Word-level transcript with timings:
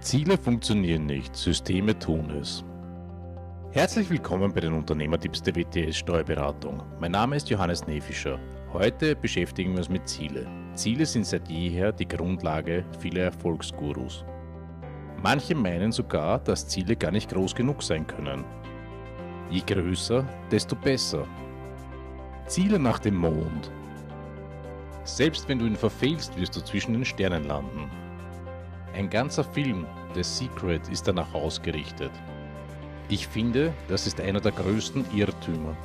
Ziele 0.00 0.38
funktionieren 0.38 1.06
nicht, 1.06 1.34
Systeme 1.34 1.98
tun 1.98 2.30
es. 2.30 2.64
Herzlich 3.72 4.08
willkommen 4.08 4.52
bei 4.54 4.60
den 4.60 4.72
Unternehmertipps 4.72 5.42
der 5.42 5.56
WTS 5.56 5.96
Steuerberatung. 5.96 6.80
Mein 7.00 7.10
Name 7.10 7.34
ist 7.34 7.50
Johannes 7.50 7.84
Nefischer. 7.84 8.38
Heute 8.72 9.16
beschäftigen 9.16 9.72
wir 9.72 9.78
uns 9.78 9.88
mit 9.88 10.08
Ziele. 10.08 10.46
Ziele 10.74 11.04
sind 11.04 11.26
seit 11.26 11.48
jeher 11.48 11.90
die 11.90 12.06
Grundlage 12.06 12.84
vieler 13.00 13.24
Erfolgsgurus. 13.24 14.24
Manche 15.20 15.56
meinen 15.56 15.90
sogar, 15.90 16.38
dass 16.38 16.68
Ziele 16.68 16.94
gar 16.94 17.10
nicht 17.10 17.30
groß 17.30 17.52
genug 17.56 17.82
sein 17.82 18.06
können. 18.06 18.44
Je 19.50 19.62
größer, 19.66 20.24
desto 20.48 20.76
besser. 20.76 21.26
Ziele 22.46 22.78
nach 22.78 23.00
dem 23.00 23.16
Mond. 23.16 23.72
Selbst 25.02 25.48
wenn 25.48 25.58
du 25.58 25.66
ihn 25.66 25.76
verfehlst, 25.76 26.38
wirst 26.38 26.54
du 26.54 26.60
zwischen 26.60 26.92
den 26.92 27.04
Sternen 27.04 27.48
landen. 27.48 27.90
Ein 28.94 29.10
ganzer 29.10 29.44
Film, 29.44 29.86
The 30.14 30.22
Secret, 30.22 30.88
ist 30.88 31.06
danach 31.06 31.32
ausgerichtet. 31.34 32.10
Ich 33.08 33.26
finde, 33.26 33.72
das 33.88 34.06
ist 34.06 34.20
einer 34.20 34.40
der 34.40 34.52
größten 34.52 35.04
Irrtümer. 35.14 35.76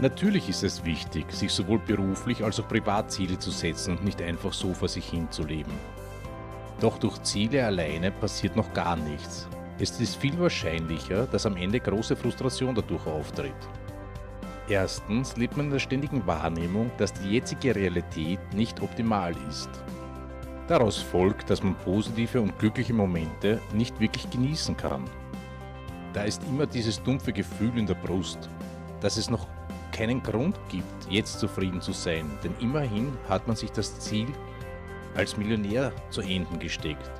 Natürlich 0.00 0.48
ist 0.48 0.64
es 0.64 0.84
wichtig, 0.84 1.30
sich 1.32 1.52
sowohl 1.52 1.78
beruflich 1.78 2.44
als 2.44 2.58
auch 2.58 2.68
privat 2.68 3.12
Ziele 3.12 3.38
zu 3.38 3.50
setzen 3.50 3.96
und 3.96 4.04
nicht 4.04 4.20
einfach 4.20 4.52
so 4.52 4.74
vor 4.74 4.88
sich 4.88 5.08
hin 5.08 5.30
zu 5.30 5.44
leben. 5.44 5.72
Doch 6.80 6.98
durch 6.98 7.22
Ziele 7.22 7.64
alleine 7.64 8.10
passiert 8.10 8.56
noch 8.56 8.72
gar 8.72 8.96
nichts. 8.96 9.48
Es 9.78 9.98
ist 10.00 10.16
viel 10.16 10.38
wahrscheinlicher, 10.38 11.26
dass 11.26 11.46
am 11.46 11.56
Ende 11.56 11.80
große 11.80 12.16
Frustration 12.16 12.74
dadurch 12.74 13.06
auftritt. 13.06 13.52
Erstens 14.68 15.36
lebt 15.36 15.56
man 15.56 15.66
in 15.66 15.72
der 15.72 15.78
ständigen 15.78 16.26
Wahrnehmung, 16.26 16.90
dass 16.96 17.12
die 17.12 17.30
jetzige 17.30 17.74
Realität 17.74 18.40
nicht 18.52 18.80
optimal 18.82 19.34
ist. 19.48 19.68
Daraus 20.66 20.96
folgt, 20.96 21.50
dass 21.50 21.62
man 21.62 21.74
positive 21.74 22.40
und 22.40 22.58
glückliche 22.58 22.94
Momente 22.94 23.60
nicht 23.74 24.00
wirklich 24.00 24.30
genießen 24.30 24.76
kann. 24.76 25.04
Da 26.14 26.24
ist 26.24 26.42
immer 26.48 26.66
dieses 26.66 27.02
dumpfe 27.02 27.32
Gefühl 27.32 27.76
in 27.76 27.86
der 27.86 27.94
Brust, 27.94 28.48
dass 29.00 29.18
es 29.18 29.28
noch 29.28 29.46
keinen 29.92 30.22
Grund 30.22 30.58
gibt, 30.70 31.10
jetzt 31.10 31.38
zufrieden 31.38 31.80
zu 31.80 31.92
sein, 31.92 32.30
denn 32.42 32.54
immerhin 32.60 33.12
hat 33.28 33.46
man 33.46 33.56
sich 33.56 33.70
das 33.72 33.98
Ziel 34.00 34.26
als 35.14 35.36
Millionär 35.36 35.92
zu 36.10 36.22
Enden 36.22 36.58
gesteckt. 36.58 37.10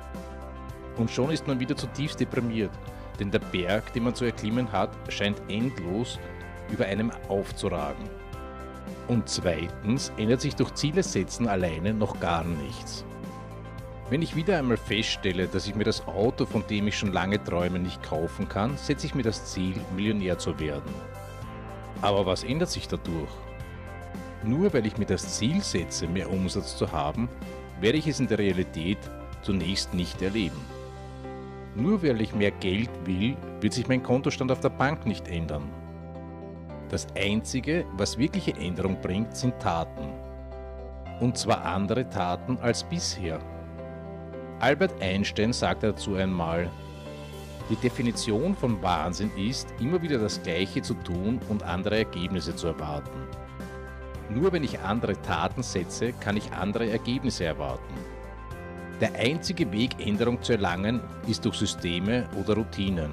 Und 0.97 1.11
schon 1.11 1.29
ist 1.29 1.47
man 1.47 1.59
wieder 1.59 1.75
zutiefst 1.75 2.19
deprimiert, 2.19 2.71
denn 3.19 3.31
der 3.31 3.39
Berg, 3.39 3.93
den 3.93 4.03
man 4.03 4.15
zu 4.15 4.25
erklimmen 4.25 4.71
hat, 4.71 4.89
scheint 5.09 5.41
endlos 5.47 6.19
über 6.71 6.85
einem 6.85 7.11
aufzuragen. 7.29 8.09
Und 9.07 9.29
zweitens 9.29 10.11
ändert 10.17 10.41
sich 10.41 10.55
durch 10.55 10.73
Ziele 10.73 11.03
setzen 11.03 11.47
alleine 11.47 11.93
noch 11.93 12.19
gar 12.19 12.43
nichts. 12.43 13.05
Wenn 14.07 14.21
ich 14.21 14.35
wieder 14.35 14.59
einmal 14.59 14.77
feststelle, 14.77 15.47
dass 15.47 15.65
ich 15.65 15.73
mir 15.73 15.83
das 15.83 16.07
Auto, 16.07 16.45
von 16.45 16.63
dem 16.67 16.87
ich 16.87 16.95
schon 16.95 17.11
lange 17.11 17.43
träume, 17.43 17.79
nicht 17.79 18.03
kaufen 18.03 18.47
kann, 18.47 18.77
setze 18.77 19.07
ich 19.07 19.15
mir 19.15 19.23
das 19.23 19.45
Ziel, 19.45 19.81
Millionär 19.95 20.37
zu 20.37 20.59
werden. 20.59 20.93
Aber 22.03 22.27
was 22.27 22.43
ändert 22.43 22.69
sich 22.69 22.87
dadurch? 22.87 23.31
Nur 24.43 24.71
weil 24.73 24.85
ich 24.85 24.99
mir 24.99 25.07
das 25.07 25.39
Ziel 25.39 25.59
setze, 25.63 26.07
mehr 26.07 26.31
Umsatz 26.31 26.77
zu 26.77 26.91
haben, 26.91 27.27
werde 27.81 27.97
ich 27.97 28.05
es 28.05 28.19
in 28.19 28.27
der 28.27 28.37
Realität 28.37 28.99
zunächst 29.41 29.95
nicht 29.95 30.21
erleben. 30.21 30.61
Nur 31.73 32.03
weil 32.03 32.21
ich 32.21 32.35
mehr 32.35 32.51
Geld 32.51 32.91
will, 33.05 33.35
wird 33.59 33.73
sich 33.73 33.87
mein 33.87 34.03
Kontostand 34.03 34.51
auf 34.51 34.59
der 34.59 34.69
Bank 34.69 35.07
nicht 35.07 35.27
ändern. 35.27 35.67
Das 36.89 37.07
Einzige, 37.17 37.85
was 37.97 38.19
wirkliche 38.19 38.53
Änderung 38.53 39.01
bringt, 39.01 39.35
sind 39.35 39.59
Taten. 39.59 40.13
Und 41.19 41.39
zwar 41.39 41.65
andere 41.65 42.07
Taten 42.07 42.59
als 42.59 42.83
bisher. 42.83 43.39
Albert 44.59 45.01
Einstein 45.01 45.51
sagte 45.51 45.87
dazu 45.87 46.15
einmal, 46.15 46.69
die 47.69 47.75
Definition 47.75 48.55
von 48.55 48.81
Wahnsinn 48.81 49.31
ist, 49.35 49.73
immer 49.79 50.01
wieder 50.01 50.17
das 50.17 50.41
Gleiche 50.41 50.81
zu 50.81 50.93
tun 50.93 51.39
und 51.49 51.63
andere 51.63 51.97
Ergebnisse 51.97 52.55
zu 52.55 52.67
erwarten. 52.67 53.27
Nur 54.29 54.53
wenn 54.53 54.63
ich 54.63 54.79
andere 54.79 55.19
Taten 55.21 55.61
setze, 55.61 56.13
kann 56.13 56.37
ich 56.37 56.51
andere 56.53 56.89
Ergebnisse 56.89 57.45
erwarten. 57.45 57.93
Der 59.01 59.13
einzige 59.15 59.71
Weg, 59.71 59.95
Änderung 59.99 60.41
zu 60.41 60.53
erlangen, 60.53 61.01
ist 61.27 61.43
durch 61.43 61.57
Systeme 61.57 62.29
oder 62.39 62.55
Routinen. 62.55 63.11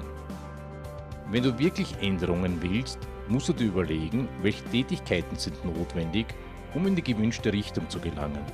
Wenn 1.29 1.43
du 1.43 1.59
wirklich 1.59 1.95
Änderungen 1.99 2.61
willst, 2.61 2.99
musst 3.27 3.49
du 3.49 3.53
dir 3.53 3.67
überlegen, 3.67 4.29
welche 4.41 4.63
Tätigkeiten 4.65 5.35
sind 5.35 5.63
notwendig, 5.65 6.27
um 6.73 6.87
in 6.87 6.95
die 6.95 7.03
gewünschte 7.03 7.51
Richtung 7.51 7.89
zu 7.89 7.99
gelangen. 7.99 8.45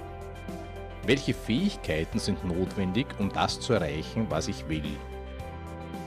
Welche 1.10 1.34
Fähigkeiten 1.34 2.20
sind 2.20 2.46
notwendig, 2.46 3.08
um 3.18 3.34
das 3.34 3.60
zu 3.60 3.74
erreichen, 3.74 4.28
was 4.30 4.48
ich 4.48 4.70
will? 4.70 4.84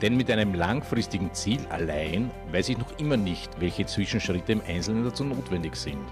Denn 0.01 0.15
mit 0.15 0.31
einem 0.31 0.53
langfristigen 0.53 1.33
Ziel 1.33 1.59
allein 1.69 2.31
weiß 2.53 2.69
ich 2.69 2.77
noch 2.77 2.97
immer 2.99 3.17
nicht, 3.17 3.59
welche 3.59 3.85
Zwischenschritte 3.85 4.53
im 4.53 4.61
Einzelnen 4.65 5.03
dazu 5.03 5.25
notwendig 5.25 5.75
sind. 5.75 6.05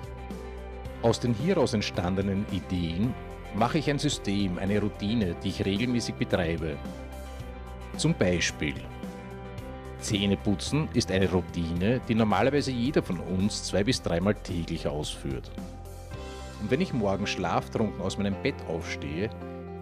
Aus 1.04 1.22
den 1.22 1.34
hieraus 1.34 1.74
entstandenen 1.74 2.46
Ideen 2.52 3.14
mache 3.56 3.78
ich 3.78 3.90
ein 3.90 3.98
System, 3.98 4.58
eine 4.58 4.82
Routine, 4.82 5.38
die 5.42 5.48
ich 5.48 5.64
regelmäßig 5.64 6.16
betreibe. 6.16 6.76
Zum 7.96 8.14
Beispiel 8.14 8.76
Zähneputzen 10.02 10.90
ist 10.94 11.12
eine 11.12 11.32
Routine, 11.32 12.02
die 12.10 12.16
normalerweise 12.16 12.72
jeder 12.72 13.02
von 13.02 13.22
uns 13.22 13.64
zwei 13.64 13.86
bis 13.86 14.02
dreimal 14.02 14.36
täglich 14.36 14.86
ausführt. 14.86 15.50
Und 16.62 16.70
wenn 16.70 16.82
ich 16.82 16.94
morgen 16.94 17.26
schlaftrunken 17.26 18.02
aus 18.02 18.18
meinem 18.18 18.36
Bett 18.44 18.56
aufstehe, 18.68 19.30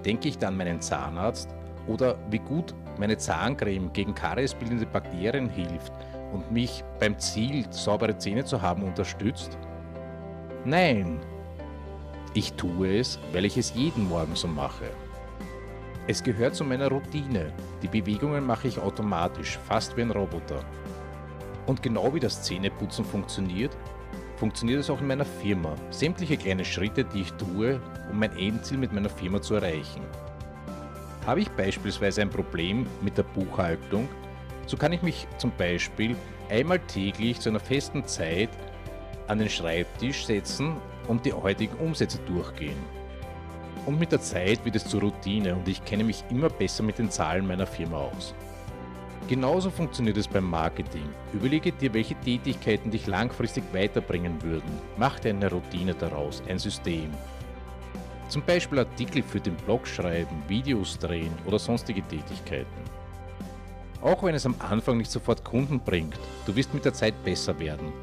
denke 0.05 0.29
ich 0.29 0.37
dann 0.37 0.53
an 0.53 0.57
meinen 0.57 0.81
Zahnarzt 0.81 1.53
oder 1.87 2.17
wie 2.29 2.39
gut 2.39 2.73
meine 2.97 3.17
Zahncreme 3.17 3.91
gegen 3.91 4.15
kariesbildende 4.15 4.85
Bakterien 4.85 5.49
hilft 5.49 5.91
und 6.33 6.51
mich 6.51 6.83
beim 6.99 7.17
Ziel, 7.19 7.65
saubere 7.71 8.17
Zähne 8.17 8.45
zu 8.45 8.61
haben, 8.61 8.83
unterstützt? 8.83 9.57
Nein, 10.65 11.19
ich 12.33 12.53
tue 12.53 12.99
es, 12.99 13.19
weil 13.33 13.45
ich 13.45 13.57
es 13.57 13.73
jeden 13.73 14.07
Morgen 14.07 14.35
so 14.35 14.47
mache. 14.47 14.85
Es 16.07 16.23
gehört 16.23 16.55
zu 16.55 16.63
meiner 16.63 16.87
Routine. 16.87 17.51
Die 17.81 17.87
Bewegungen 17.87 18.45
mache 18.45 18.67
ich 18.67 18.79
automatisch, 18.79 19.59
fast 19.67 19.95
wie 19.97 20.01
ein 20.01 20.11
Roboter. 20.11 20.63
Und 21.65 21.83
genau 21.83 22.13
wie 22.13 22.19
das 22.19 22.41
Zähneputzen 22.41 23.05
funktioniert, 23.05 23.75
funktioniert 24.39 24.79
es 24.79 24.89
auch 24.89 25.01
in 25.01 25.07
meiner 25.07 25.25
Firma. 25.25 25.75
Sämtliche 25.89 26.37
kleine 26.37 26.63
Schritte, 26.63 27.03
die 27.03 27.21
ich 27.21 27.33
tue, 27.33 27.81
um 28.09 28.19
mein 28.19 28.35
Endziel 28.37 28.77
mit 28.77 28.93
meiner 28.93 29.09
Firma 29.09 29.41
zu 29.41 29.55
erreichen. 29.55 30.01
Habe 31.27 31.41
ich 31.41 31.49
beispielsweise 31.49 32.21
ein 32.21 32.29
Problem 32.29 32.87
mit 33.01 33.17
der 33.17 33.23
Buchhaltung, 33.23 34.07
so 34.65 34.77
kann 34.77 34.93
ich 34.93 35.01
mich 35.01 35.27
zum 35.37 35.51
Beispiel 35.57 36.15
einmal 36.49 36.79
täglich 36.79 37.39
zu 37.39 37.49
einer 37.49 37.59
festen 37.59 38.05
Zeit 38.05 38.49
an 39.27 39.39
den 39.39 39.49
Schreibtisch 39.49 40.25
setzen 40.25 40.77
und 41.07 41.25
die 41.25 41.33
heutigen 41.33 41.75
Umsätze 41.75 42.19
durchgehen. 42.25 42.77
Und 43.85 43.99
mit 43.99 44.11
der 44.11 44.21
Zeit 44.21 44.63
wird 44.63 44.75
es 44.75 44.85
zur 44.85 45.01
Routine 45.01 45.55
und 45.55 45.67
ich 45.67 45.83
kenne 45.83 46.03
mich 46.03 46.23
immer 46.29 46.49
besser 46.49 46.83
mit 46.83 46.97
den 46.97 47.11
Zahlen 47.11 47.45
meiner 47.45 47.67
Firma 47.67 47.97
aus. 47.97 48.33
Genauso 49.29 49.69
funktioniert 49.69 50.17
es 50.17 50.27
beim 50.27 50.49
Marketing. 50.49 51.07
Überlege 51.33 51.71
dir, 51.71 51.93
welche 51.93 52.15
Tätigkeiten 52.15 52.89
dich 52.89 53.05
langfristig 53.05 53.63
weiterbringen 53.71 54.41
würden. 54.41 54.71
Mach 54.97 55.19
dir 55.19 55.29
eine 55.29 55.51
Routine 55.51 55.93
daraus, 55.93 56.41
ein 56.49 56.57
System. 56.57 57.11
Zum 58.27 58.41
Beispiel 58.41 58.79
Artikel 58.79 59.21
für 59.21 59.39
den 59.39 59.55
Blog 59.55 59.85
schreiben, 59.85 60.41
Videos 60.47 60.97
drehen 60.97 61.31
oder 61.45 61.59
sonstige 61.59 62.01
Tätigkeiten. 62.01 62.81
Auch 64.01 64.23
wenn 64.23 64.33
es 64.33 64.47
am 64.47 64.55
Anfang 64.67 64.97
nicht 64.97 65.11
sofort 65.11 65.43
Kunden 65.43 65.79
bringt, 65.79 66.19
du 66.47 66.55
wirst 66.55 66.73
mit 66.73 66.83
der 66.83 66.95
Zeit 66.95 67.13
besser 67.23 67.59
werden. 67.59 67.93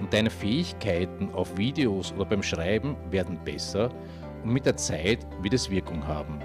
Und 0.00 0.12
deine 0.12 0.30
Fähigkeiten 0.30 1.32
auf 1.32 1.56
Videos 1.56 2.12
oder 2.12 2.24
beim 2.24 2.42
Schreiben 2.42 2.96
werden 3.08 3.38
besser 3.44 3.88
und 4.42 4.52
mit 4.52 4.66
der 4.66 4.76
Zeit 4.76 5.24
wird 5.42 5.54
es 5.54 5.70
Wirkung 5.70 6.04
haben. 6.04 6.40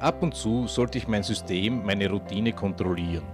Ab 0.00 0.22
und 0.22 0.34
zu 0.34 0.66
sollte 0.66 0.96
ich 0.96 1.08
mein 1.08 1.22
System, 1.22 1.84
meine 1.84 2.08
Routine 2.08 2.54
kontrollieren. 2.54 3.26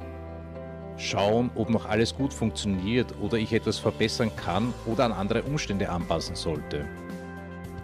Schauen, 0.97 1.49
ob 1.55 1.71
noch 1.71 1.87
alles 1.87 2.13
gut 2.13 2.35
funktioniert 2.35 3.15
oder 3.21 3.39
ich 3.39 3.53
etwas 3.53 3.79
verbessern 3.79 4.33
kann 4.35 4.75
oder 4.85 5.05
an 5.05 5.13
andere 5.13 5.45
Umstände 5.45 5.89
anpassen 5.89 6.35
sollte. 6.35 6.85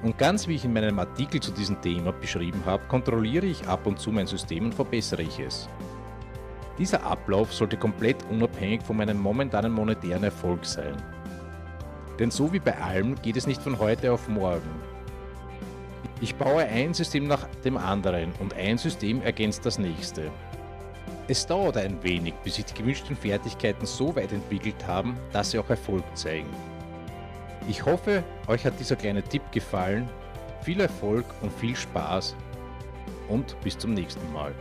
Und 0.02 0.18
ganz 0.18 0.48
wie 0.48 0.56
ich 0.56 0.64
in 0.64 0.72
meinem 0.72 0.98
Artikel 0.98 1.40
zu 1.40 1.52
diesem 1.52 1.80
Thema 1.80 2.10
beschrieben 2.10 2.60
habe, 2.66 2.82
kontrolliere 2.88 3.46
ich 3.46 3.68
ab 3.68 3.86
und 3.86 4.00
zu 4.00 4.10
mein 4.10 4.26
System 4.26 4.64
und 4.64 4.74
verbessere 4.74 5.22
ich 5.22 5.38
es. 5.38 5.68
Dieser 6.76 7.04
Ablauf 7.04 7.54
sollte 7.54 7.76
komplett 7.76 8.16
unabhängig 8.30 8.82
von 8.82 8.96
meinem 8.96 9.20
momentanen 9.20 9.70
monetären 9.70 10.24
Erfolg 10.24 10.64
sein. 10.64 10.96
Denn 12.18 12.32
so 12.32 12.52
wie 12.52 12.58
bei 12.58 12.76
allem 12.78 13.14
geht 13.22 13.36
es 13.36 13.46
nicht 13.46 13.62
von 13.62 13.78
heute 13.78 14.12
auf 14.12 14.26
morgen. 14.26 14.91
Ich 16.22 16.36
baue 16.36 16.62
ein 16.62 16.94
System 16.94 17.26
nach 17.26 17.48
dem 17.64 17.76
anderen 17.76 18.32
und 18.38 18.54
ein 18.54 18.78
System 18.78 19.20
ergänzt 19.22 19.66
das 19.66 19.76
nächste. 19.76 20.30
Es 21.26 21.44
dauert 21.44 21.76
ein 21.76 22.00
wenig, 22.04 22.34
bis 22.44 22.54
sich 22.54 22.64
die 22.64 22.74
gewünschten 22.74 23.16
Fertigkeiten 23.16 23.86
so 23.86 24.14
weit 24.14 24.30
entwickelt 24.30 24.86
haben, 24.86 25.16
dass 25.32 25.50
sie 25.50 25.58
auch 25.58 25.68
Erfolg 25.68 26.04
zeigen. 26.14 26.48
Ich 27.68 27.84
hoffe, 27.84 28.22
euch 28.46 28.64
hat 28.64 28.78
dieser 28.78 28.94
kleine 28.94 29.24
Tipp 29.24 29.42
gefallen. 29.50 30.08
Viel 30.62 30.80
Erfolg 30.80 31.24
und 31.40 31.52
viel 31.52 31.74
Spaß 31.74 32.36
und 33.28 33.60
bis 33.62 33.76
zum 33.76 33.92
nächsten 33.92 34.32
Mal. 34.32 34.54